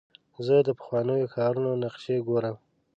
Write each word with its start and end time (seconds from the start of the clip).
زه 0.45 0.55
د 0.67 0.69
پخوانیو 0.79 1.31
ښارونو 1.33 1.71
نقشې 1.83 2.17
ګورم. 2.27 2.55